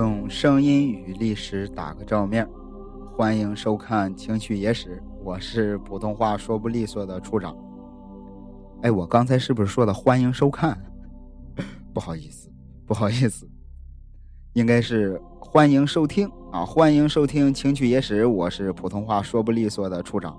[0.00, 2.48] 用声音与历史打个照面
[3.14, 7.54] 欢迎收看《情趣野史》，我是普通话说不利索的处长。
[8.80, 10.74] 哎，我刚才是不是说的欢迎收看？
[11.92, 12.50] 不好意思，
[12.86, 13.46] 不好意思，
[14.54, 16.64] 应该是欢迎收听啊！
[16.64, 20.34] 欢迎收听《情趣野史》，我是普通话说不利索的处长。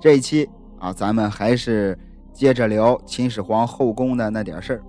[0.00, 1.98] 这一期啊，咱们还是
[2.32, 4.82] 接着聊秦始皇后宫的那点事儿。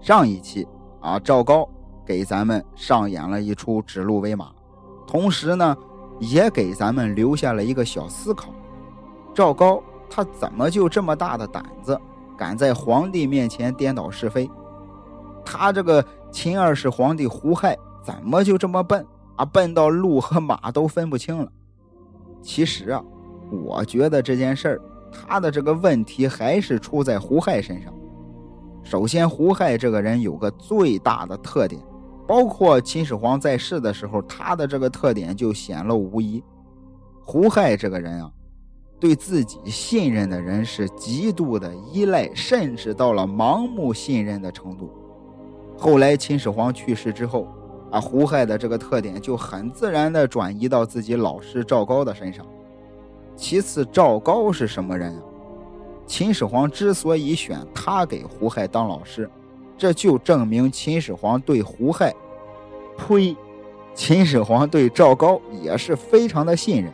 [0.00, 0.66] 上一期
[1.02, 1.68] 啊，赵高
[2.10, 4.50] 给咱们上演了一出指鹿为马，
[5.06, 5.76] 同时呢，
[6.18, 8.48] 也给咱们留下了一个小思考：
[9.32, 9.80] 赵高
[10.10, 11.96] 他怎么就这么大的胆子，
[12.36, 14.50] 敢在皇帝面前颠倒是非？
[15.44, 19.44] 他这个秦二世皇帝胡亥怎么就这么笨啊？
[19.44, 21.48] 笨到鹿和马都分不清了？
[22.42, 23.00] 其实啊，
[23.52, 24.80] 我觉得这件事儿，
[25.12, 27.94] 他的这个问题还是出在胡亥身上。
[28.82, 31.80] 首先，胡亥这个人有个最大的特点，
[32.30, 36.40] 包括秦始皇在世的时候，他的这个特点就显露无遗。
[37.24, 38.30] 胡亥这个人啊，
[39.00, 44.92] 对自己信任的人是极度的依赖，甚至到了盲目信任的程度。
[45.76, 47.48] 后来秦始皇去世之后，
[47.90, 52.46] 啊，胡亥的这个特点就很自然的转移到自己老师赵高的身上。
[53.34, 55.22] 其次，赵高是什么人啊？
[56.06, 59.28] 秦始皇之所以选他给胡亥当老师，
[59.80, 62.14] 这就证明秦始皇对胡亥，
[62.98, 63.34] 呸，
[63.94, 66.92] 秦始皇对赵高也是非常的信任。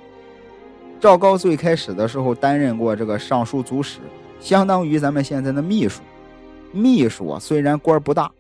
[1.01, 3.99] 赵高最开始的时候担任过这个尚书组使，
[4.39, 6.01] 相当于咱们现在的秘书。
[6.71, 8.31] 秘书啊，虽然官不大，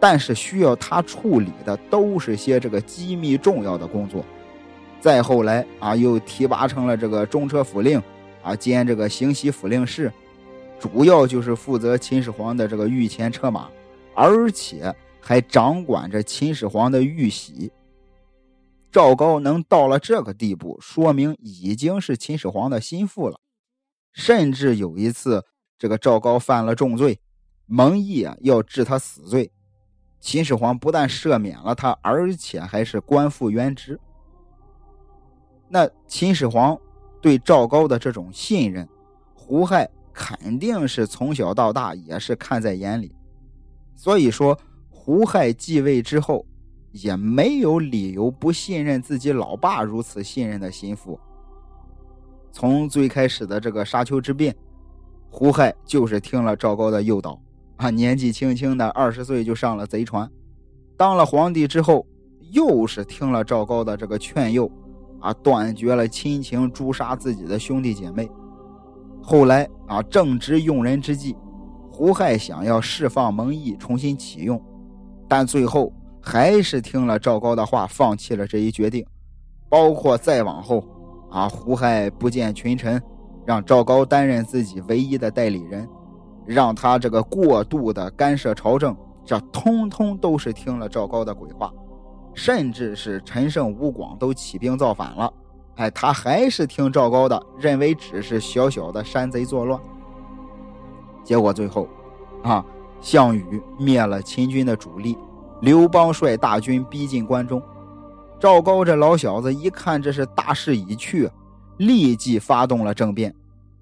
[0.00, 4.24] 但是需要他处理的都是些这个机密重要的工作。
[4.98, 8.02] 再后来啊，又提拔成了这个中车府令。
[8.42, 10.10] 啊，兼这个行西府令事，
[10.84, 13.70] 主要就是负责秦始皇的这个御前车马，
[14.14, 17.72] 而且还掌管着秦始皇的玉玺。
[18.92, 23.40] 赵高能到了这个地步，说明已经是秦始皇的心腹了。
[24.12, 25.42] 甚至有一次，
[25.78, 27.18] 这个赵高犯了重罪，
[27.64, 29.50] 蒙毅啊要治他死罪，
[30.20, 33.98] 秦始皇不但赦免了他，而且还是官复原职。
[35.66, 36.78] 那秦始皇。
[37.22, 38.86] 对赵高的这种信任，
[39.34, 43.14] 胡亥肯定是从小到大也是看在眼里。
[43.96, 44.58] 所以说，
[44.88, 46.46] 胡亥继位之后，
[46.92, 51.18] 也没有理由不信任自己老爸如此信任的心腹。
[52.52, 54.54] 从最开始的这个沙丘之变，
[55.28, 57.38] 胡亥就是听了赵高的诱导
[57.76, 60.30] 啊，年纪轻轻的二十岁就上了贼船。
[60.96, 62.06] 当了皇帝之后，
[62.52, 64.70] 又是听了赵高的这个劝诱。
[65.20, 68.28] 啊，断绝了亲情，诛杀自己的兄弟姐妹。
[69.26, 71.34] 后来啊，正值用人之际，
[71.90, 74.62] 胡亥想要释放蒙毅，重新启用，
[75.26, 75.90] 但最后
[76.20, 79.04] 还是听了赵高的话，放弃了这一决定。
[79.70, 80.84] 包括再往后，
[81.30, 83.02] 啊，胡亥不见群臣，
[83.46, 85.88] 让赵高担任自己唯一的代理人，
[86.44, 91.72] 让他这个过度的干涉朝政，这通通都是听了赵高的鬼话。
[92.34, 95.32] 甚至是陈胜、吴广都起兵造反了，
[95.76, 99.80] 哎，他还是听赵高的，认为只是小小的山贼作乱。
[101.24, 101.88] 结果最后，
[102.42, 102.64] 啊，
[103.00, 105.18] 项羽灭了秦军的主力，
[105.60, 107.60] 刘邦率大军逼近关中。
[108.38, 111.28] 赵高这老小子一看这是大势已去，
[111.78, 113.34] 立即发动了政变，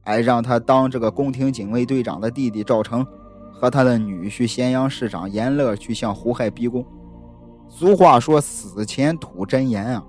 [0.05, 3.07] 哎，让他当这个宫廷警卫队长的弟弟赵成，
[3.53, 6.85] 和他的女婿咸阳市长严乐去向胡亥逼宫。
[7.69, 10.05] 俗话说：“死前吐真言啊！”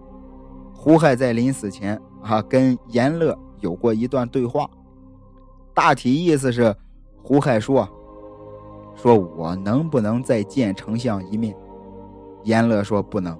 [0.83, 4.69] 胡亥在临死前啊，跟严乐有过一段对话，
[5.73, 6.75] 大体意思是：
[7.21, 7.87] 胡亥说
[8.93, 11.55] ：“说我能不能再见丞相一面？”
[12.43, 13.33] 严乐说：“不能。”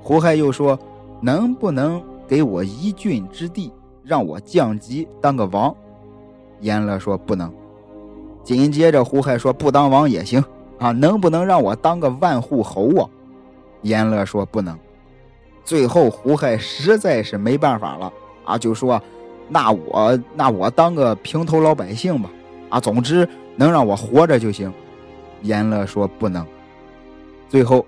[0.00, 0.78] 胡亥又说
[1.20, 3.70] ：“能不能给我一郡之地，
[4.02, 5.76] 让我降级当个王？”
[6.60, 7.52] 严乐说：“不能。”
[8.42, 10.42] 紧接着，胡亥说：“不当王也行。”
[10.80, 13.06] 啊，能不能让我当个万户侯啊？
[13.82, 14.74] 严乐说不能。
[15.64, 18.12] 最后胡亥实在是没办法了
[18.44, 19.00] 啊，就说
[19.48, 22.30] ：“那我那我当个平头老百姓吧。”
[22.68, 24.72] 啊，总之能让我活着就行。
[25.42, 26.46] 严乐说不能。
[27.48, 27.84] 最后，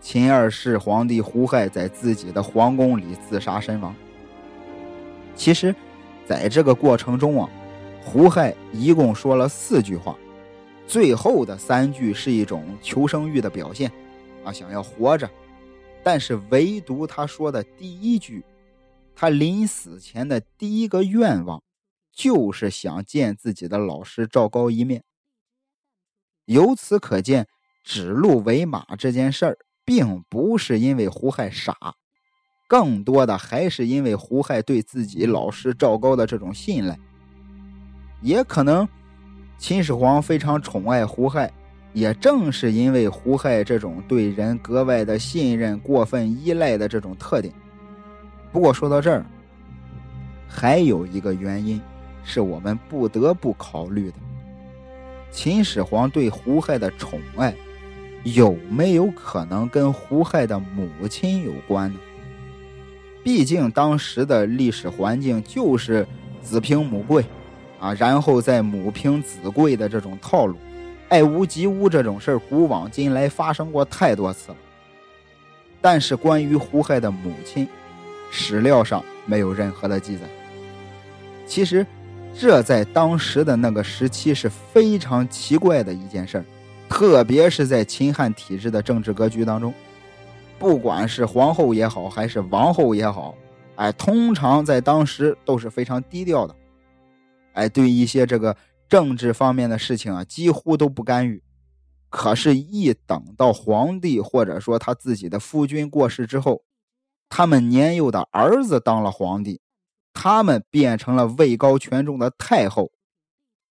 [0.00, 3.94] 秦二世皇帝胡亥在自己的皇宫里自杀身亡。
[5.36, 5.74] 其实，
[6.26, 7.50] 在这个过程中啊，
[8.02, 10.16] 胡亥一共说了四句话。
[10.86, 13.90] 最后的三句是一种求生欲的表现，
[14.44, 15.28] 啊，想要活着，
[16.04, 18.44] 但是唯独他说的第一句，
[19.16, 21.62] 他临死前的第一个愿望，
[22.12, 25.02] 就是想见自己的老师赵高一面。
[26.44, 27.48] 由此可见，
[27.82, 31.94] 指鹿为马这件事儿并不是因为胡亥傻，
[32.68, 36.98] 更多的还是因为胡亥对自己老师赵高的这种信赖。
[38.20, 38.86] 也可能
[39.56, 41.50] 秦始皇非常宠爱胡亥，
[41.94, 47.54] 也正是因为胡亥这种对人格外的信任、过分依赖的这种特点。
[48.52, 49.24] 不过说到这儿，
[50.46, 51.80] 还有一个原因
[52.22, 54.16] 是我们不得不考虑的：
[55.30, 57.54] 秦始皇对胡亥的宠爱。
[58.24, 62.00] 有没有可能跟胡亥的母亲有关呢？
[63.22, 66.06] 毕竟当时的历史环境就是
[66.40, 67.24] 子凭母贵，
[67.78, 70.56] 啊，然后再母凭子贵的这种套路，
[71.14, 74.56] 爱屋及乌这种事儿，古往今来发生过太多次了。
[75.80, 77.68] 但是关于胡亥的母亲，
[78.32, 80.22] 史料上没有任何的记载。
[81.46, 81.86] 其实，
[82.36, 86.44] 这在当时的那个时期是非常奇怪的一件事儿。
[86.88, 89.72] 特别是在秦汉体制的政治格局当中，
[90.58, 93.36] 不管是皇后也好，还是王后也好，
[93.76, 96.56] 哎，通常在当时都是非常低调的，
[97.52, 98.56] 哎，对一些这个
[98.88, 101.42] 政治方面的事情啊，几乎都不干预。
[102.10, 106.62] 可是，一等到皇帝或者说他自己的夫君过世之后，
[107.28, 109.60] 他们年幼的儿子当了皇帝，
[110.12, 112.92] 他们变成了位高权重的太后，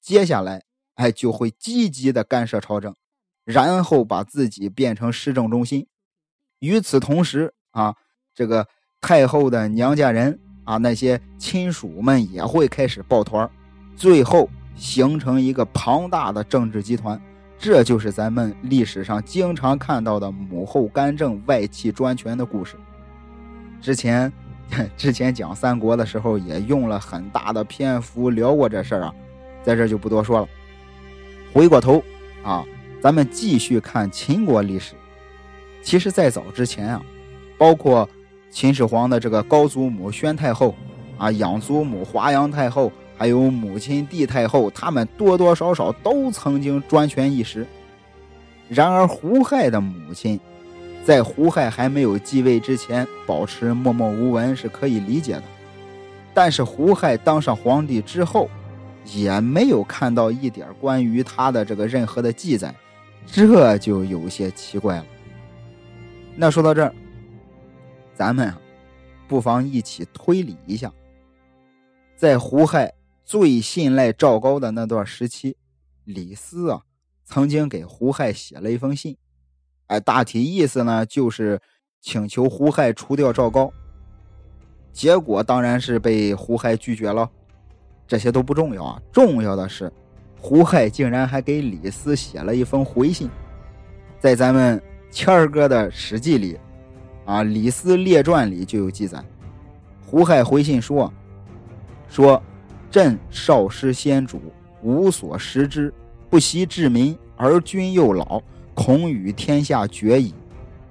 [0.02, 0.64] 接下来，
[0.96, 2.94] 哎，就会积极的干涉朝政。
[3.46, 5.86] 然后把自己变成市政中心，
[6.60, 7.94] 与此同时啊，
[8.34, 8.66] 这个
[9.02, 13.50] 太后的娘家人啊，那些亲属们也会开始抱团，
[13.98, 17.20] 最后形成一个庞大的政治集团。
[17.58, 22.76] 这就是咱们历史上经常看到的母后干政、外戚专权的故事。
[23.82, 24.32] 之前
[24.98, 29.14] 之前讲三国的时候，也用了很大的篇幅聊过这事儿啊，
[29.64, 30.48] 在这就不多说了。
[31.54, 32.04] 回过头
[32.44, 32.64] 啊。
[33.02, 34.94] 咱们继续看秦国历史。
[35.82, 37.04] 其实，在早之前啊，
[37.58, 38.10] 包括
[38.50, 40.74] 秦始皇的这个高祖母宣太后
[41.18, 42.90] 啊，养祖母华阳太后，
[43.24, 47.66] 还有母亲帝太后，他们多多少少都曾经专权一时。
[48.68, 50.38] 然而，胡亥的母亲
[51.06, 55.44] 在胡亥还没有继位之前，保持默默无闻是可以理解的。
[56.34, 58.50] 但是，胡亥当上皇帝之后，
[59.06, 62.76] 也没有看到一点关于他的这个任何的记载。
[63.26, 65.06] 这就有些奇怪了。
[66.36, 66.94] 那说到这儿，
[68.14, 68.54] 咱们，
[69.30, 70.92] 不妨一起推理一下，
[72.18, 72.92] 在胡亥
[73.24, 75.56] 最信赖赵高的那段时期，
[76.04, 76.82] 李斯啊，
[77.24, 79.18] 曾经给胡亥写了一封信，
[79.88, 81.62] 哎，大体意思呢，就是
[82.02, 83.72] 请求胡亥除掉赵高。
[84.92, 87.30] 结果当然是被胡亥拒绝了。
[88.06, 89.92] 这些都不重要啊，重要的是。
[90.38, 93.30] 胡亥竟然还给李斯写了一封回信，
[94.20, 96.60] 在咱们谦儿哥的《史记》里，
[97.26, 99.24] 啊，《李斯列传》里就有记载。
[100.06, 101.12] 胡亥回信说
[102.10, 102.44] ：“说
[102.94, 104.40] 朕少师先主，
[104.84, 105.92] 无所识之，
[106.30, 108.40] 不惜治民，而君又老，
[108.76, 110.32] 恐与天下决矣。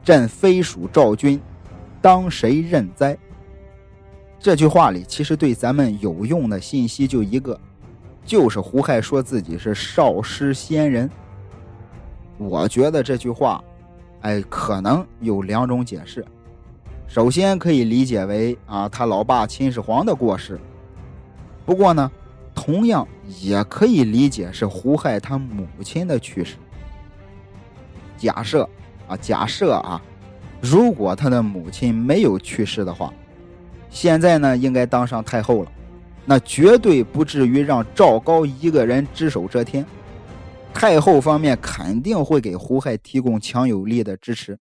[0.02, 1.40] 朕非属赵君，
[2.00, 3.16] 当谁任哉？”
[4.40, 7.56] 这句话里其实对咱们有用的信息就一个。
[8.24, 11.08] 就是胡亥说自己是少师仙人，
[12.36, 13.62] 我觉得这句话，
[14.22, 16.24] 哎，可能有两种解释。
[17.06, 20.58] 首先可以理解为啊，他老爸秦始皇的过世。
[21.64, 22.10] 不过呢，
[22.54, 23.06] 同样
[23.40, 26.56] 也可以理解是胡亥他母亲的去世。
[28.18, 28.68] 假设
[29.08, 30.00] 啊，假设啊，
[30.60, 33.12] 如果他的母亲没有去世的话，
[33.90, 35.72] 现在呢，应该当上太后了。
[36.24, 39.84] 那绝对不至于让赵高一个人只手遮天，
[40.72, 44.58] 太后方面肯定会给胡亥提供强有力的支持。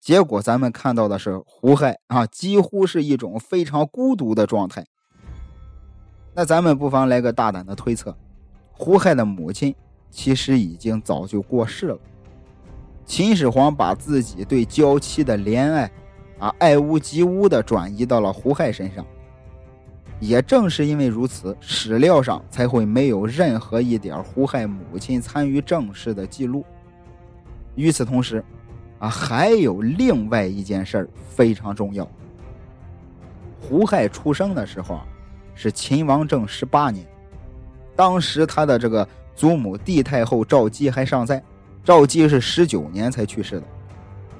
[0.00, 4.86] 结果咱们看到的是胡亥啊，几乎是一种非常孤独的状态。
[6.38, 8.14] 那咱们不妨来个大胆的推测：
[8.70, 9.74] 胡亥的母亲
[10.10, 11.98] 其实已经早就过世了。
[13.06, 15.90] 秦始皇把自己对娇妻的怜爱
[16.38, 19.02] 啊，爱屋及乌的转移到了胡亥身上。
[20.20, 26.62] 也正是因为如此，史料上才会没有任何一点胡亥母亲参与政事的记录。
[27.76, 28.44] 与此同时，
[28.98, 32.06] 啊，还有另外一件事儿非常重要。
[33.58, 35.06] 胡亥出生的时候啊，
[35.56, 37.04] 是秦王政十八年，
[37.96, 41.42] 当时他的这个祖母帝太后赵姬还尚在，
[41.82, 43.66] 赵姬是十九年才去世的。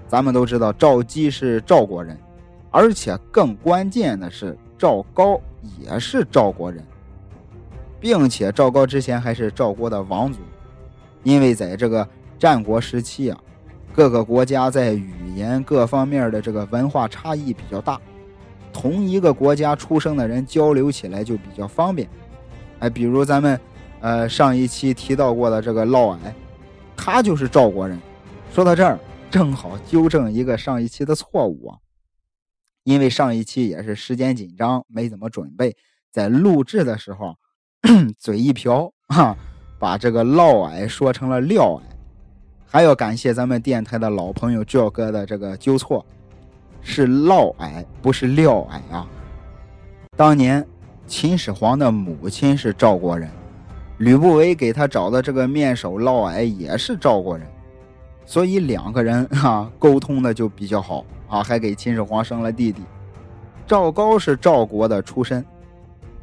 [0.06, 2.16] 咱们都知道赵姬是赵国人，
[2.70, 5.40] 而且更关键的是赵高。
[5.80, 6.80] 也是赵国人，
[7.98, 10.38] 并且赵高之前还是赵国的王族，
[11.24, 12.08] 因为在这个
[12.38, 13.38] 战国时期啊，
[13.92, 18.00] 各个国家在语言各方面的这个文化差异比较大，
[18.78, 22.06] 同一个国家出生的人交流起来就比较方便。
[22.80, 23.58] 哎，比如咱们
[24.00, 26.18] 呃上一期提到过的这个嫪毐，
[26.94, 27.98] 他就是赵国人。
[28.52, 28.98] 说到这儿，
[29.30, 31.78] 正好纠正一个上一期的错误啊，
[32.84, 35.74] 因为上一期也是时间紧张，没怎么准备，
[36.12, 37.34] 在录制的时候
[38.20, 39.34] 嘴一瓢啊，
[39.78, 41.80] 把这个嫪毐说成了廖毐。
[42.66, 46.04] 还要感谢咱们电台的老朋友赵哥的这个纠错，
[46.88, 49.04] 是嫪毐，不是廖毐啊。
[50.16, 50.64] 当年
[51.04, 53.28] 秦始皇的母亲是赵国人，
[53.98, 57.44] 吕不韦给他找的这个面首嫪毐也是赵国人，
[58.24, 62.82] 所以两个人啊沟通的就比较好啊，还给秦始皇生了弟弟。
[63.66, 65.44] 赵高是赵国的出身，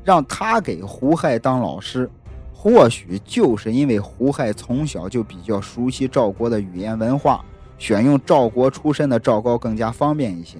[0.02, 2.10] 让他给胡亥当老师。
[2.54, 7.44] 或许就是因为胡亥从小就比较熟悉赵国的语言文化，
[7.84, 10.58] 选用赵国出身的赵高更加方便一些。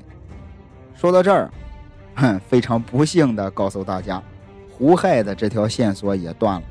[0.94, 1.50] 说到这儿，
[2.16, 4.22] 哼，非常不幸的告诉大家，
[4.70, 6.68] 胡亥的这条线索也断了。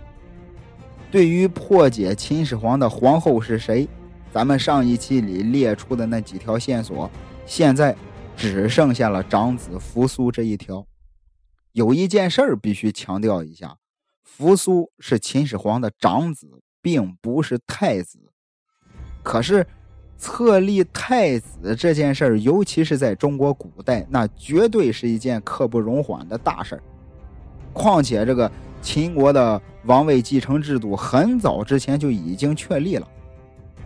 [1.11, 3.89] 对于破解秦始皇的皇后是谁，
[4.31, 7.11] 咱们上一期里列出的那几条线索，
[7.47, 7.97] 现在
[8.37, 10.87] 只剩下了长子扶苏这一条。
[11.73, 13.79] 有一件事儿必须强调一下。
[14.23, 18.19] 扶苏是秦始皇的长子，并不是太子。
[19.23, 19.67] 可是，
[20.23, 26.83] 册立太子这件事儿，尤其是在中国古代，那绝对是一件刻不容缓的大事儿。
[27.73, 28.49] 况且，这个
[28.81, 33.09] 秦国的王位继承制度很早之前就已经确立了，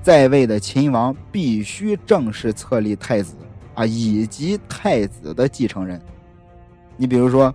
[0.03, 3.35] 在位的秦王必须正式册立太子
[3.75, 5.99] 啊，以及太子的继承人。
[6.99, 7.55] 你比如说，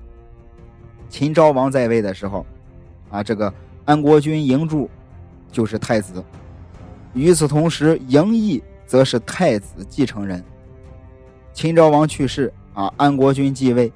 [1.08, 2.44] 秦昭王在位的时候。
[3.12, 3.54] 啊，这个
[3.86, 4.90] 安国君嬴柱
[5.52, 6.24] 就是太子。
[7.14, 10.44] 与此同时，嬴异则是太子继承人。
[11.54, 13.90] 秦昭王去世，啊，安国君继位。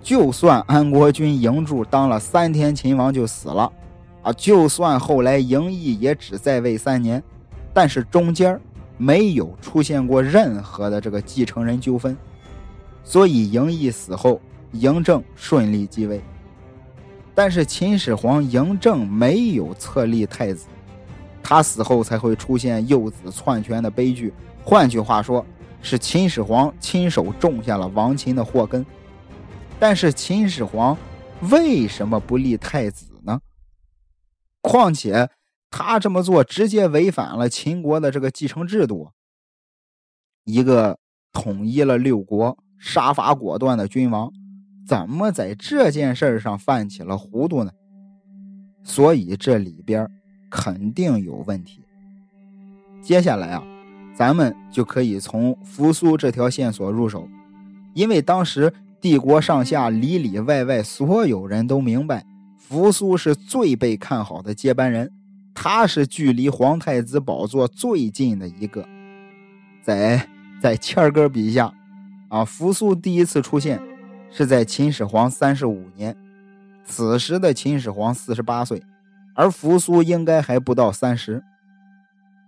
[0.00, 3.70] 就算安国君嬴柱当了三天秦王就死了，
[4.22, 7.22] 啊，就算后来嬴异也只在位三年，
[7.74, 8.58] 但是中间
[8.96, 12.16] 没有出现过任何的这个继承人纠纷，
[13.04, 14.40] 所以嬴异死后，
[14.72, 16.22] 嬴政顺利继位。
[17.34, 20.64] 但是秦始皇嬴政没有册立太子，
[21.48, 24.30] 他死后才会出现幼子篡权的悲剧。
[24.62, 25.42] 换句话说，
[25.80, 28.84] 是秦始皇亲手种下了亡秦的祸根。
[29.80, 30.94] 但是秦始皇
[31.50, 33.40] 为什么不立太子呢？
[34.60, 35.30] 况且
[35.70, 39.08] 他这么做直接违反了秦国的这个继承制度。
[40.44, 40.98] 一个
[41.32, 44.30] 统一了六国、杀伐果断的君王。
[44.86, 47.72] 怎么在这件事上犯起了糊涂呢？
[48.84, 50.06] 所以这里边
[50.50, 51.80] 肯定有问题。
[53.02, 53.62] 接下来啊，
[54.14, 57.28] 咱们就可以从扶苏这条线索入手，
[57.94, 62.24] 因为当时帝国上下里里外外所有人都明白，
[62.56, 65.12] 扶苏是最被看好的接班人，
[65.54, 68.86] 他是距离皇太子宝座最近的一个。
[69.82, 70.28] 在
[70.60, 71.72] 在谦儿哥笔下，
[72.28, 73.80] 啊，扶苏第一次出现。
[74.30, 76.14] 是在秦始皇三十五年，
[76.84, 78.82] 此时的秦始皇四十八岁，
[79.38, 81.40] 而扶苏应该还不到三十。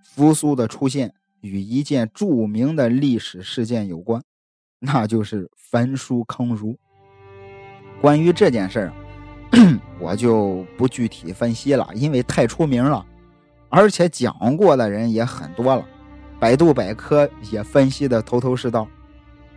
[0.03, 4.21] 扶苏的出现与一件著名的历史事件有关，
[4.81, 6.77] 那就是焚书坑儒。
[8.01, 8.93] 关于这件事儿，
[10.01, 13.07] 我就不具体分析了，因为太出名了，
[13.69, 15.87] 而且讲过的人也很多了，
[16.41, 18.89] 百度百科也分析的头头是道，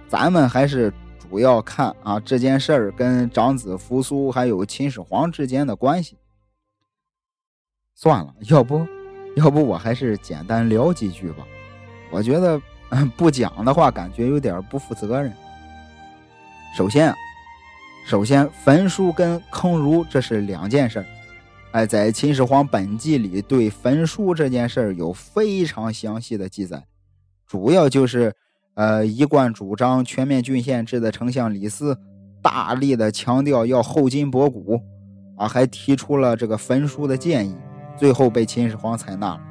[0.07, 0.93] 咱们还是。
[1.29, 6.15] 主要看啊这件事儿跟长子扶苏还有秦始皇之间的关系。
[8.03, 8.85] 算了， 要不，
[9.37, 11.47] 要不我还是简单聊几句吧。
[12.11, 12.61] 我觉得
[13.15, 15.31] 不讲的话，感觉有点不负责任。
[16.75, 17.15] 首先啊，
[18.05, 21.05] 首先焚书跟坑儒这是两件事儿。
[21.71, 26.83] 哎，在《秦始皇本纪》里对焚书这件事儿有非常详细的记载，
[27.47, 28.33] 主要就是。
[28.75, 31.95] 呃，一贯主张全面郡县制的丞相李斯，
[32.41, 34.81] 大力的强调要厚今薄古，
[35.37, 37.55] 啊，还提出了这个焚书的建议，
[37.97, 39.41] 最后被秦始皇采纳了。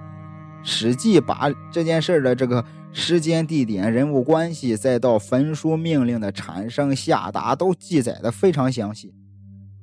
[0.68, 9.12] 《史记》把这件事的这个时间、地点、人物关系，再到焚书命令的产生、下达，都记载的非常详细。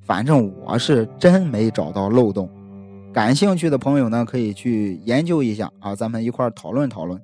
[0.02, 2.50] 反正我是真没找到漏洞。
[3.14, 7.22] 感兴趣的朋友呢，可以去研究一下啊，咱们一块讨论讨论。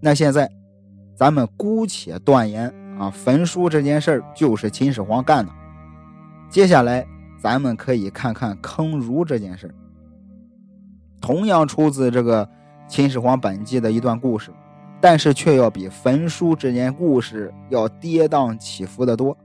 [0.00, 0.50] 那现在。
[1.18, 5.50] 咱们姑且断言啊，焚书这件事就是秦始皇干的。
[6.48, 7.04] 接下来，
[7.40, 9.74] 咱们可以看看坑儒这件事儿，
[11.20, 12.44] 同样出自这个
[12.88, 14.50] 《秦始皇本纪》的一段故事。
[15.00, 19.36] 但是却要比焚书这件故事要跌宕起伏的多。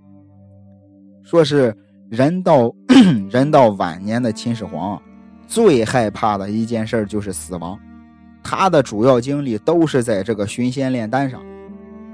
[1.22, 1.78] 说是
[2.10, 2.74] 人到
[3.30, 5.00] 人到晚年的秦始皇，
[5.46, 7.80] 最害怕的一件事就是死亡。
[8.44, 11.40] 他的主要精力都是在这个寻仙炼丹上。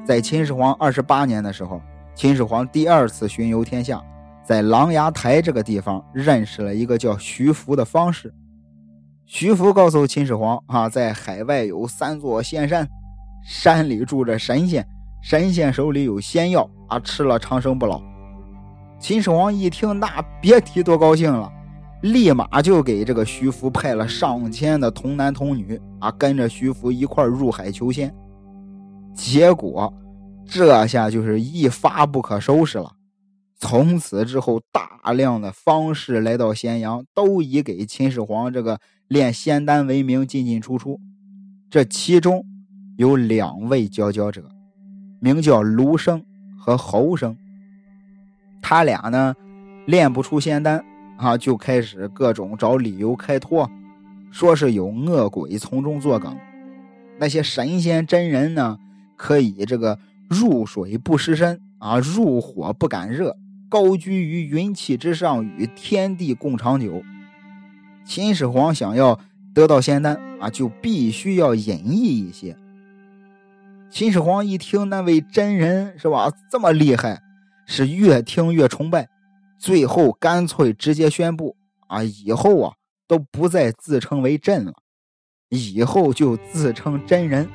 [0.05, 1.81] 在秦始皇二十八年的时候，
[2.13, 4.03] 秦始皇第二次巡游天下，
[4.43, 8.33] 在琅琊台这个地方认识了一个叫徐福的方士。
[9.29, 12.89] 徐福告诉秦始皇啊，在海外有三座仙山，
[13.43, 14.83] 山里住着神仙，
[15.21, 18.01] 神仙手里有仙药啊，吃了长生不老。
[18.99, 21.47] 秦始皇一听，那别提多高兴了。
[22.01, 28.11] 立马就给这个徐福派了上千的童男童女啊，跟着徐福一块入海求仙。
[29.13, 29.93] 结果
[30.43, 32.91] 这下就是一发不可收拾了。
[33.59, 40.99] 从此之后，大量的方士来到咸阳，都以给秦始皇这个炼仙丹为名进进出出。
[41.69, 42.45] 这其中
[42.97, 44.49] 有两位佼佼者，
[45.19, 46.23] 名叫卢生
[46.57, 47.37] 和侯生。
[48.61, 49.35] 他俩呢，
[49.85, 50.83] 炼不出仙丹。
[51.17, 53.69] 啊，就开始各种找理由开脱，
[54.31, 56.33] 说是有恶鬼从中作梗。
[57.17, 58.79] 那些神仙真人呢，
[59.17, 59.99] 可以这个
[60.29, 63.35] 入水不湿身啊，入火不敢热，
[63.69, 67.03] 高居于云气之上，与天地共长久。
[68.03, 69.19] 秦始皇想要
[69.53, 72.57] 得到仙丹啊，就必须要隐逸一些。
[73.91, 77.21] 秦始皇一听那位真人是吧，这么厉害，
[77.67, 79.07] 是越听越崇拜。
[79.59, 81.55] 最后干脆直接宣布
[81.87, 82.73] 啊，以后啊
[83.07, 84.73] 都不再自称为朕了，
[85.49, 87.47] 以后就自称真人。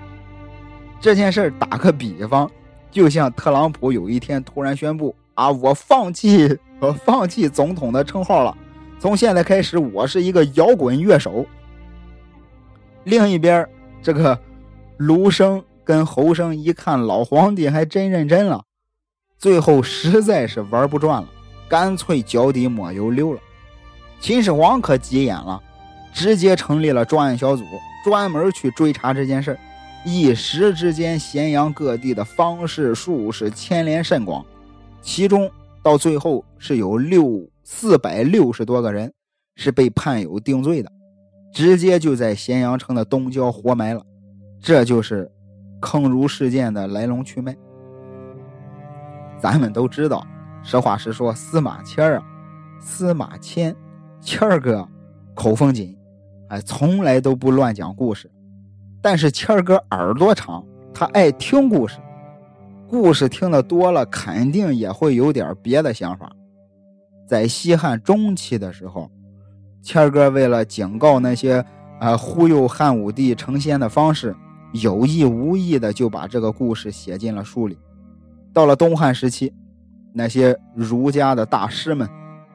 [1.01, 2.49] 这件事打个比方，
[2.91, 8.57] 就像特朗普有一天突然宣布啊，我放弃我放弃总统的称号了，
[8.99, 11.44] 从现在开始我是一个摇滚乐手。
[13.05, 13.68] 另一边，
[14.03, 14.38] 这个
[14.97, 18.64] 卢生跟侯生一看老皇帝还真认真了，
[19.38, 21.29] 最后实在是玩不转了。
[21.68, 23.40] 干脆脚底抹油溜了。
[24.20, 25.61] 秦始皇可急眼了，
[26.12, 27.64] 直接成立了专案小组，
[28.05, 29.59] 专门去追查这件事
[30.05, 34.44] 一时之间，咸阳各地的方士术士牵连甚广，
[35.05, 35.51] 其中
[35.83, 39.12] 到最后是有六四百六十多个人
[39.55, 40.90] 是被判有定罪的，
[41.53, 44.03] 直接就在咸阳城的东郊活埋了。
[44.61, 45.31] 这就是
[45.79, 47.55] 坑儒事件的来龙去脉。
[49.38, 50.27] 咱们都知道。
[50.62, 52.25] 实话实说，司马迁啊，
[52.81, 53.77] 司马迁，
[54.23, 54.88] 谦儿哥
[55.35, 55.95] 口风紧，
[56.49, 58.31] 哎，从来都不乱讲故事。
[59.03, 60.64] 但是谦儿哥耳朵长，
[60.95, 61.99] 他爱听故事，
[62.95, 66.31] 故事听得多了，肯定也会有点别的想法。
[67.27, 69.11] 在西汉中期的时候，
[69.83, 71.65] 谦哥为了警告那些
[71.99, 74.33] 啊忽悠汉武帝成仙的方式，
[74.75, 77.77] 有意无意的就把这个故事写进了书里。
[78.53, 79.53] 到了东汉时期。
[80.17, 82.09] 那些儒家的大师们，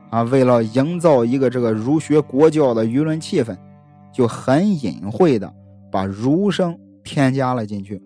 [0.10, 3.54] 啊，为了营造一个这个儒学国教的舆论气氛，
[4.14, 5.54] 就很隐晦的
[5.92, 8.02] 把儒生添加了进去。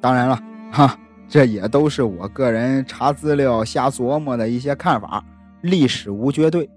[0.00, 0.96] 当然了，哈，
[1.28, 5.24] 这也都是我个人查资料瞎琢磨的一些看法，
[5.62, 6.68] 历史无绝对。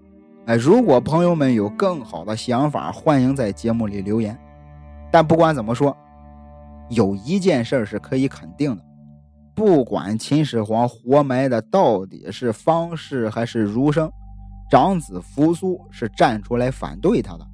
[0.46, 4.38] 哎，如果朋友们有更好的想法，欢迎在节目里留言。
[5.12, 5.96] 但不管怎么说，
[6.90, 8.84] 有一件事是可以肯定的。
[9.54, 14.10] 不管秦始皇活埋的到底是方士还是儒生，
[14.70, 17.46] 长子扶苏是站出来反对他的。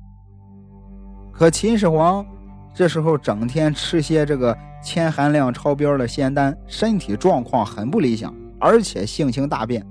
[1.32, 2.26] 可秦始皇
[2.74, 9.86] 这时候整天吃些这个铅含量超标的仙丹，身体状况很不理想，而且性情大变，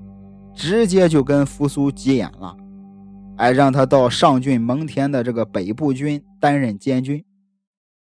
[0.53, 2.55] 直接就跟扶苏急眼了，
[3.37, 7.23] 哎，让他到上郡蒙恬的这个北部军担任监军。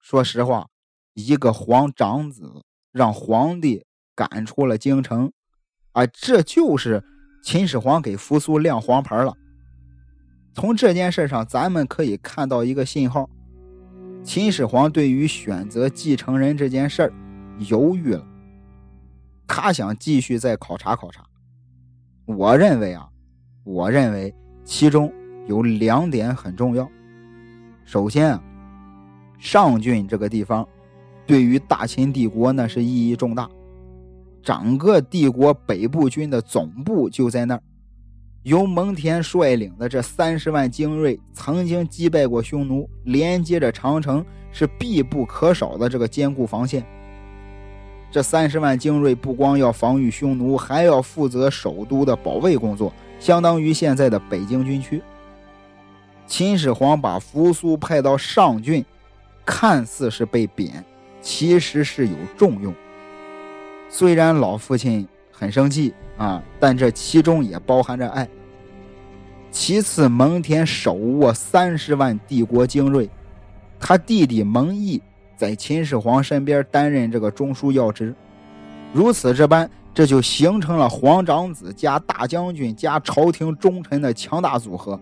[0.00, 0.66] 说实话，
[1.14, 3.84] 一个皇长子让皇帝。
[4.18, 5.30] 赶出了京城，
[5.92, 7.04] 啊，这就是
[7.40, 9.32] 秦始皇给扶苏亮黄牌了。
[10.52, 13.30] 从这件事上，咱们可以看到一个信号：
[14.28, 17.12] 秦始皇对于选择继承人这件事儿
[17.60, 18.22] 犹豫了，
[19.46, 21.24] 他想继续再考察考察。
[22.26, 23.08] 我认为啊，
[23.64, 24.34] 我认为
[24.66, 25.10] 其中
[25.46, 26.86] 有两点很重要。
[27.86, 28.44] 首先啊，
[29.38, 30.68] 上郡这个地方
[31.26, 33.48] 对于大秦帝国那是意义重大。
[34.42, 37.62] 整个帝国北部军的总部就在那儿，
[38.48, 46.82] 由蒙恬率领的这三十万精锐曾经击败过匈奴，连接着长城是必不可少的这个坚固防线。
[48.10, 55.02] 这三十万精锐不光要防御匈奴，还要负责首都的保卫工作，相当于现在的北京军区。
[56.26, 58.82] 秦始皇把扶苏派到上郡，
[59.44, 60.82] 看似是被贬，
[61.20, 62.74] 其实是有重用。
[63.90, 68.26] 虽然老父亲很生气啊，但这其中也包含着爱。
[69.50, 73.08] 其次，蒙恬手握三十万帝国精锐，
[73.80, 75.00] 他弟弟蒙毅
[75.36, 78.14] 在秦始皇身边担任这个中枢要职，
[78.92, 85.00] 如此这般，这就形成了皇长子加大将军加朝廷忠臣的强大组合。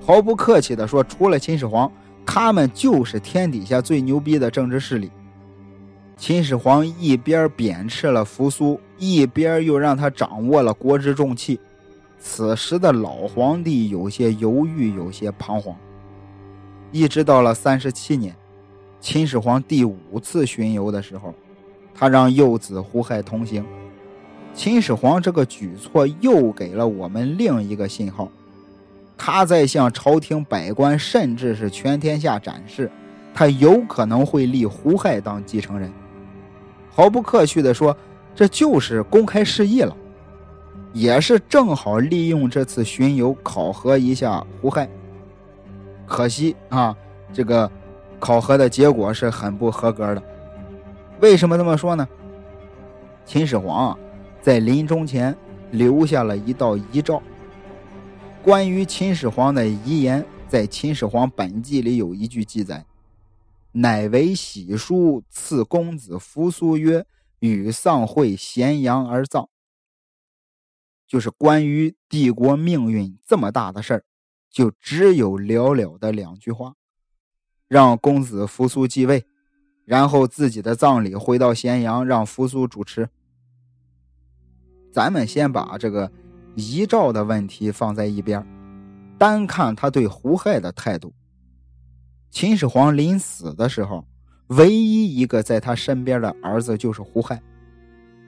[0.00, 1.90] 毫不客气地说，除了秦始皇，
[2.24, 5.10] 他们就是天底下最牛逼的政治势力。
[6.16, 11.58] 秦始皇一边贬斥了扶苏，一边又让他掌握了国之重器。
[12.26, 15.76] 此时的老皇帝有些犹豫，有些彷徨。
[16.90, 18.34] 一直到了三十七年，
[18.98, 21.34] 秦始皇第五次巡游的时候，
[21.94, 23.62] 他让幼子胡亥同行。
[24.54, 28.26] 秦始皇这个举措又给了我们另一个信号，
[29.18, 32.90] 他在向朝廷百官，甚至是全天下展示，
[33.34, 35.92] 他有可能会立胡亥当继承人。
[36.90, 37.94] 毫不客气地说，
[38.34, 39.94] 这就是公开示意了。
[40.94, 44.88] 也是正好利用这次巡游考核一下胡亥，
[46.06, 46.96] 可惜啊，
[47.32, 47.68] 这个
[48.20, 50.22] 考核的结果是很不合格的。
[51.20, 52.08] 为什么这么说呢？
[53.26, 53.98] 秦始皇啊，
[54.40, 55.36] 在临终前
[55.72, 57.20] 留下了一道遗诏。
[58.40, 62.84] 关于秦始皇的遗言，在《秦始皇本纪》里有一句记载
[63.72, 67.04] ：“乃为喜书赐公子扶苏曰
[67.40, 69.48] ：‘与丧会咸阳而葬。’”
[71.14, 74.04] 就是关于帝国命运这么大的事儿，
[74.50, 76.74] 就只有寥寥的两句话：
[77.68, 79.24] 让公子扶苏继位，
[79.84, 83.08] 然后自己的葬礼回到咸阳，让扶苏主持。
[84.90, 86.10] 咱们先把这个
[86.56, 88.44] 遗诏的问题放在一边，
[89.16, 91.14] 单看他对胡亥的态度。
[92.32, 94.04] 秦始皇临死的时候，
[94.48, 97.40] 唯一一个在他身边的儿子就是胡亥。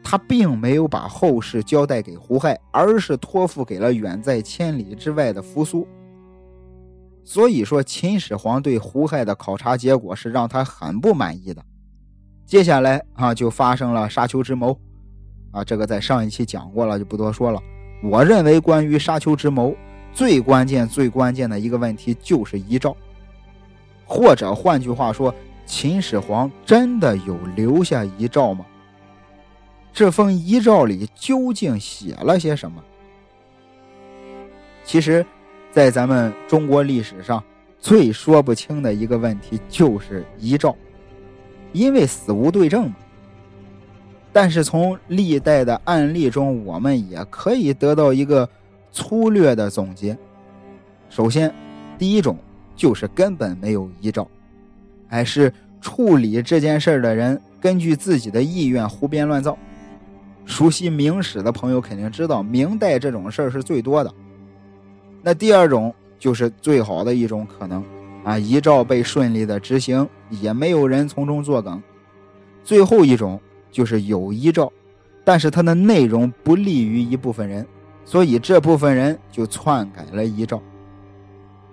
[0.08, 5.84] 他并没有把后事交代给胡亥，而是托付给了远在千里之外的扶苏。
[7.24, 11.60] 所以说，秦始皇对胡亥的考察结果是让他很不满意的。
[12.44, 14.78] 接下来啊，就发生了沙丘之谋，
[15.50, 17.60] 啊，这个在上一期讲过了，就不多说了。
[18.00, 19.74] 我认为，关于沙丘之谋，
[20.12, 22.96] 最关键、最关键的一个问题就是遗诏，
[24.04, 25.34] 或者换句话说，
[25.66, 28.64] 秦始皇真的有留下遗诏吗？
[29.96, 32.84] 这封遗诏里究竟写了些什么？
[34.84, 35.24] 其实，
[35.72, 37.42] 在咱们中国历史上
[37.78, 40.76] 最说不清的一个问题就是遗诏，
[41.72, 42.96] 因为死无对证嘛。
[44.34, 48.46] 但是从历代的案例中，我们也可以得到一个
[48.92, 50.14] 粗略的总结。
[51.08, 51.50] 首先，
[51.96, 52.36] 第一种
[52.76, 54.28] 就是根本没有遗诏，
[55.08, 59.56] 还是处理这件事的人根据自己的意愿胡编乱造。
[60.46, 64.14] 熟悉明史的朋友肯定知道，明代这种事儿是最多的。
[65.22, 67.84] 那第二种就是最好的一种可能，
[68.24, 71.82] 啊，遗诏被顺利的执行，也没有人从中作梗。
[72.64, 73.38] 最后一种
[73.70, 74.72] 就是有遗诏，
[75.24, 77.66] 但是它的内容不利于一部分人，
[78.04, 80.62] 所以这部分人就篡改了遗诏。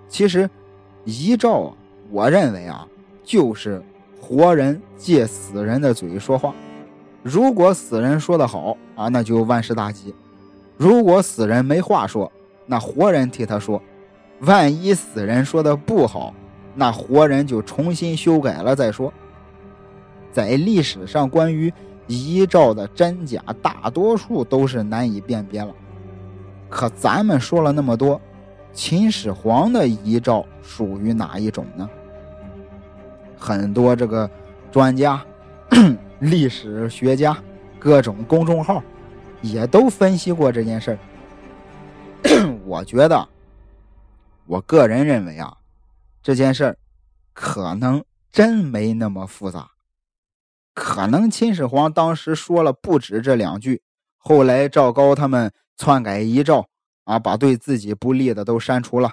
[0.08, 0.50] 其实，
[1.04, 1.76] 遗诏啊，
[2.10, 2.86] 我认为啊，
[3.22, 3.82] 就是
[4.20, 6.52] 活人借死人的嘴说话。
[7.24, 10.12] 如果死人说的好啊，那就万事大吉；
[10.76, 12.30] 如果死人没话说，
[12.66, 13.82] 那活人替他说。
[14.40, 16.34] 万一死人说的不好，
[16.74, 19.10] 那活人就重新修改了再说。
[20.32, 21.72] 在历史上，关于
[22.06, 25.74] 遗诏的真假，大多数都是难以辨别了。
[26.68, 28.20] 可咱们说了那么多，
[28.74, 31.88] 秦始皇的遗诏属于哪一种呢？
[33.38, 34.28] 很多这个
[34.70, 35.24] 专家。
[36.20, 37.36] 历史学家、
[37.78, 38.82] 各种公众号
[39.42, 40.98] 也都分析过这件事儿。
[42.64, 43.28] 我觉得，
[44.46, 45.56] 我个人认为啊，
[46.22, 46.78] 这件事儿
[47.32, 49.70] 可能真没那么复杂。
[50.72, 53.82] 可能秦始皇当时说了不止这两句，
[54.16, 56.66] 后来赵高他们篡改遗诏
[57.04, 59.12] 啊，把对自己不利的都删除了，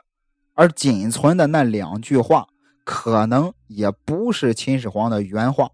[0.54, 2.48] 而仅存的那两句话，
[2.84, 5.70] 可能也不是秦始皇的原话。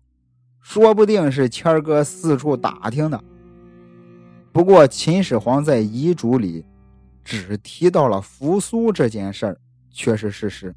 [0.70, 3.24] 说不定是谦儿哥四处打听的。
[4.52, 6.66] 不过秦始皇在遗嘱里
[7.24, 9.58] 只提到了扶苏这件事儿，
[9.92, 10.76] 却是事实。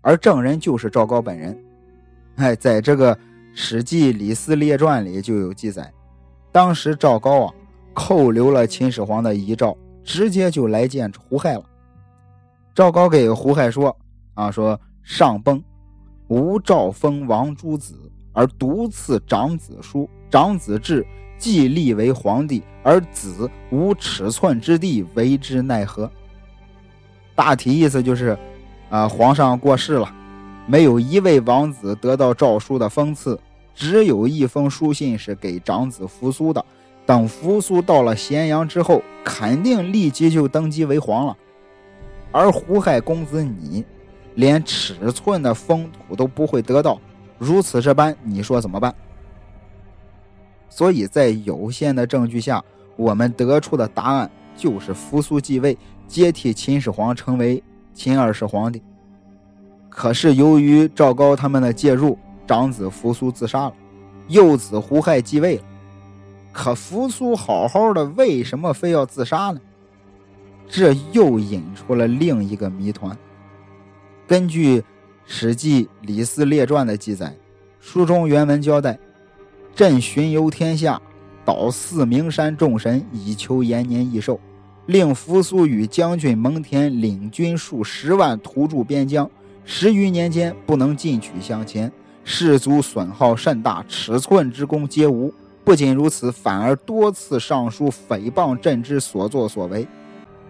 [0.00, 1.62] 而证人就是赵高本人。
[2.36, 3.14] 哎，在这个
[3.54, 5.92] 《史记·李斯列传》里就有记载，
[6.50, 7.54] 当时赵高啊
[7.92, 11.64] 扣留了秦始皇的遗诏，直接就来见胡亥了。
[12.74, 13.94] 赵高给胡亥说
[14.32, 15.62] ：“啊，说上崩，
[16.28, 17.94] 吾诏封王诸子。”
[18.36, 20.06] 而独赐长子书。
[20.30, 21.06] 长子至，
[21.38, 26.10] 既立为皇帝，而子无尺寸之地，为之奈何？
[27.34, 28.36] 大体意思就是，
[28.90, 30.14] 啊，皇上过世了，
[30.66, 33.38] 没有一位王子得到诏书的封赐，
[33.74, 36.62] 只有一封书信是给长子扶苏的。
[37.06, 41.36] 等扶苏到了咸阳之后，肯定立即就登基为皇了。
[42.32, 43.84] 而胡亥公子你，
[44.34, 47.00] 连尺寸的封土都不会得到，
[47.38, 48.94] 如此这般，你说怎么办？
[50.68, 52.62] 所以在有限的证据下，
[52.96, 57.62] 我们得出的答案就是扶苏继位，接替秦始皇，成为
[57.94, 58.82] 秦二世皇帝。
[59.88, 63.74] 可是由于赵高他们的介入，长子扶苏自杀了，
[64.28, 65.62] 幼子胡亥继位了。
[66.52, 69.60] 可扶苏好好的，为什么非要自杀呢？
[70.68, 73.16] 这又引出了另一个谜团。
[74.26, 74.80] 根据
[75.28, 77.34] 《史记·李斯列传》的记载，
[77.80, 78.96] 书中原文交代。
[79.74, 81.02] 朕巡游天下，
[81.44, 84.38] 导四名山众神，以求延年益寿。
[84.86, 89.28] 令扶苏与将军蒙恬领军数十万，突驻边疆。
[89.64, 91.90] 十余年间，不能进取向前，
[92.22, 95.34] 士卒损耗甚大，尺寸之功皆无。
[95.64, 99.84] 不仅如此，反而多次上书诽谤朕之所作所为。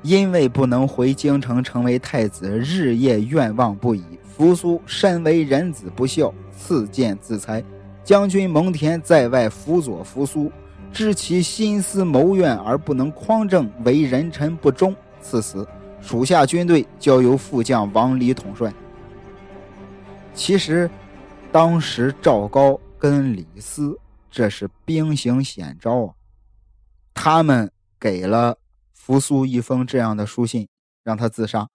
[0.07, 4.05] 因为不能回京城成为太子，日夜愿望不已。
[4.23, 7.61] 扶苏身为人子，不孝，赐剑自裁。
[8.05, 10.53] 将军蒙恬在外辅佐扶苏，
[10.93, 15.67] 知其心思谋怨而不能匡正，为人臣不忠，赐死。
[16.01, 18.73] 属下军队交由副将王离统帅。
[20.35, 20.89] 其实，
[21.51, 23.99] 当时赵高跟李斯
[24.31, 26.15] 这是兵行险招啊，
[27.13, 28.57] 他们给了
[29.07, 30.67] 扶苏一封这样的书信，
[31.05, 31.69] 让他自杀。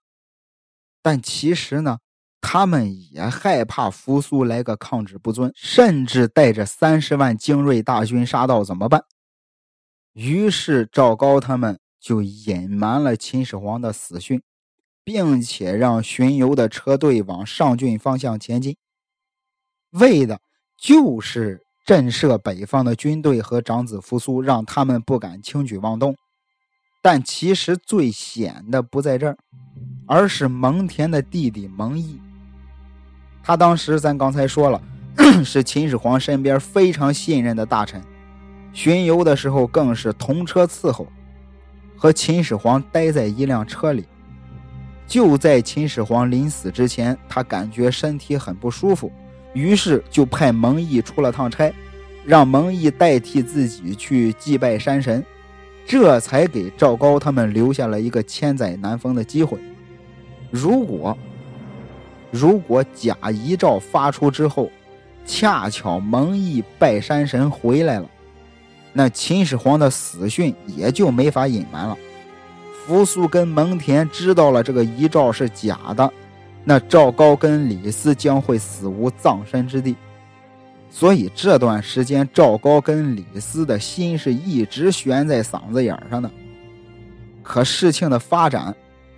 [1.00, 1.98] 但其实呢？
[2.42, 9.02] 他们也害怕扶苏来个抗旨不遵，甚至带着三十万精锐大军杀到，怎么办？
[10.12, 14.42] 于是赵高他们就隐瞒了秦始皇的死讯，
[15.02, 18.76] 并且让巡游的车队往上郡方向前进，
[19.92, 20.38] 为的
[20.76, 26.14] 就是震慑北方的军队和长子扶苏，让他们不敢轻举妄动。
[27.02, 29.36] 但其实最险的不在这儿，
[30.06, 32.20] 而是蒙恬的弟弟蒙毅。
[33.42, 34.80] 他当时咱刚才说了，
[35.44, 38.00] 是秦始皇身边非常信任的大臣，
[38.72, 41.08] 巡游的时候更是同车伺候，
[41.96, 44.06] 和秦始皇待在一辆车里。
[45.08, 49.10] 就在秦始皇临死之前，他感觉身体很不舒服，
[49.52, 51.74] 于是就派蒙毅出了趟差，
[52.24, 55.22] 让蒙毅代替自己去祭拜山神，
[55.86, 59.58] 这才给赵高他们留下了一个千载难逢的机会。
[60.50, 61.16] 如果。
[62.34, 64.70] 如果假遗诏发出之后，
[65.26, 68.08] 恰巧蒙毅拜山神回来了，
[68.94, 71.94] 那秦始皇的死讯也就没法隐瞒了。
[72.72, 76.10] 扶苏跟蒙恬知道了这个遗诏是假的，
[76.64, 79.94] 那赵高跟李斯将会死无葬身之地。
[80.94, 86.30] 所以这段时间，赵高跟李斯的心是一直悬在嗓子眼上的。
[87.42, 88.76] 可事情的发展，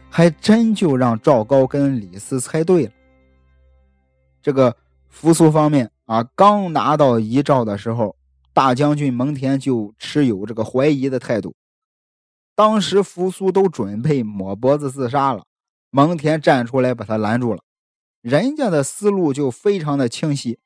[0.09, 2.93] 还真就让赵高跟李斯猜对了。
[4.41, 4.75] 这个
[5.09, 8.15] 扶苏方面啊，刚拿到遗诏的时候，
[8.53, 11.55] 大将军蒙恬就持有这个怀疑的态度。
[12.55, 15.43] 当时扶苏都准备抹脖子自杀了，
[15.91, 17.61] 蒙恬站出来把他拦住了。
[18.23, 20.59] 人家的思路就非常的清晰，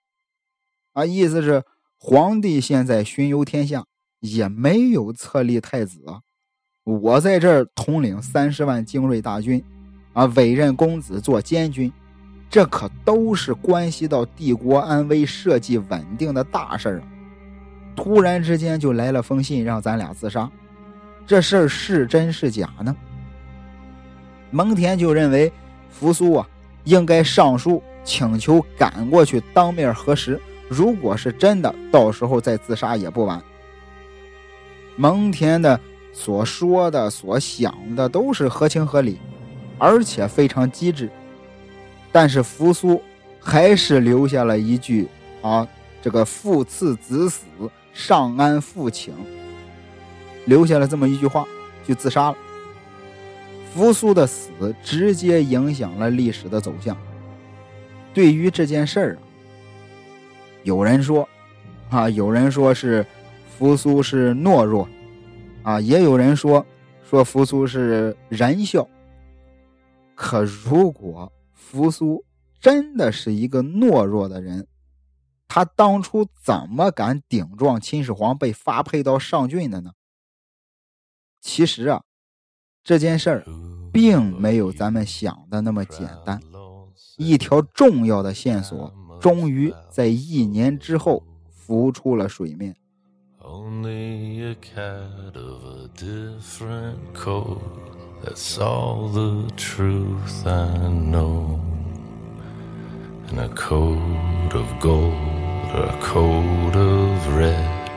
[0.98, 1.62] 啊，意思是
[1.96, 3.84] 皇帝现在巡游天下，
[4.18, 6.18] 也没有册立太子啊，
[6.82, 9.62] 我在这儿统领三十万精锐大军，
[10.12, 11.92] 啊，委任公子做监军。
[12.50, 17.06] 这可都是关系到帝国安危、社稷稳定的大事儿啊！
[17.94, 20.50] 突然之间就来了封信，让咱俩自杀，
[21.26, 22.96] 这事儿是真是假呢？
[24.50, 25.52] 蒙恬就认为
[25.90, 26.48] 扶苏啊，
[26.84, 33.42] 应该上书请求赶过去当面核实，如果是真的，到时候再自杀也不晚。
[34.96, 35.80] 蒙恬的
[36.12, 39.18] 所说的、所想的都是合情合理，
[39.78, 41.08] 而且非常机智。
[42.12, 43.00] 但是扶苏
[43.40, 45.06] 还是留下了一句
[45.40, 45.66] ：“啊，
[46.02, 47.44] 这个父赐子死，
[47.92, 49.14] 上安父请。”
[50.46, 51.46] 留下了这么一句话，
[51.86, 52.36] 就自杀了。
[53.74, 54.50] 扶苏的死
[54.82, 56.96] 直接影响了历史的走向。
[58.14, 59.27] 对于这件事儿啊，
[60.64, 61.28] 有人说，
[61.90, 63.04] 啊，有人说是
[63.48, 64.88] 扶苏是懦弱，
[65.62, 66.64] 啊，也有人说
[67.02, 68.86] 说扶苏是仁孝。
[70.14, 72.24] 可如果，扶苏
[72.60, 74.66] 真的是一个懦弱的人，
[75.46, 79.92] 他当初怎么敢顶撞秦始皇被发配到上郡的呢？
[81.40, 82.02] 其实啊，
[82.82, 83.44] 这件事儿
[83.92, 86.40] 并没有咱们想的那么简单。
[87.16, 92.74] 一条重要的线索终于在一年之后浮出了水面。
[103.30, 105.12] And a coat of gold
[105.74, 107.90] or a coat of red,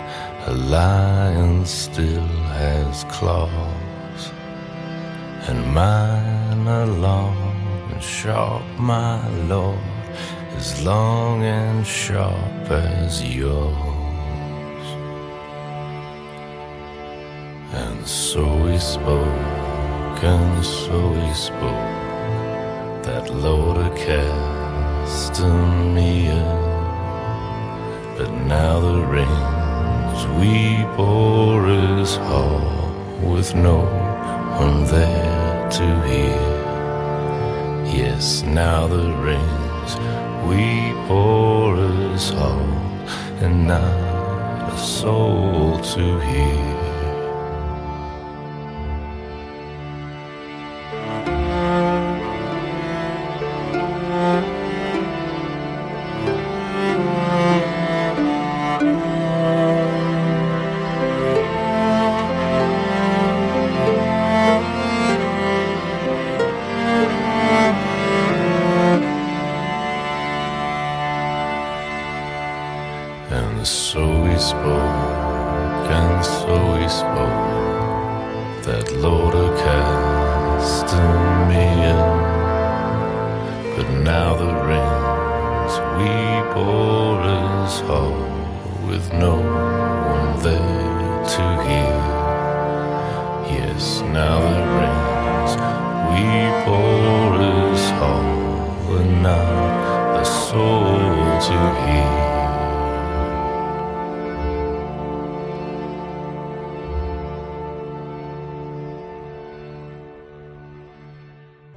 [0.46, 4.32] a lion still has claws,
[5.48, 7.38] and mine are long
[7.94, 9.80] and sharp, my lord,
[10.62, 14.86] as long and sharp as yours.
[17.74, 21.90] And so we spoke, and so we spoke,
[23.06, 25.26] that Lord of Castamere.
[28.18, 29.40] But now the ring
[30.40, 30.56] we
[30.96, 32.70] bore his hall
[33.32, 33.80] with no
[34.64, 36.46] one there to hear.
[38.02, 42.62] Yes, now the rings we pour us all,
[43.42, 46.81] and not a soul to hear.